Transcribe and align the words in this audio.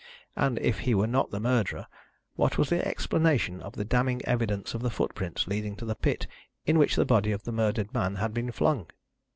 And 0.35 0.57
if 0.57 0.79
he 0.79 0.95
were 0.95 1.05
not 1.05 1.29
the 1.29 1.39
murderer 1.39 1.85
what 2.35 2.57
was 2.57 2.69
the 2.69 2.83
explanation 2.87 3.61
of 3.61 3.73
the 3.73 3.85
damning 3.85 4.19
evidence 4.25 4.73
of 4.73 4.81
the 4.81 4.89
footprints 4.89 5.45
leading 5.45 5.75
to 5.75 5.85
the 5.85 5.93
pit 5.93 6.25
in 6.65 6.79
which 6.79 6.95
the 6.95 7.05
body 7.05 7.31
of 7.31 7.43
the 7.43 7.51
murdered 7.51 7.93
man 7.93 8.15
had 8.15 8.33
been 8.33 8.51
flung? 8.51 8.87